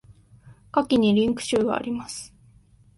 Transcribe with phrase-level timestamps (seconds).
[0.71, 2.33] 下記にリンク集があります。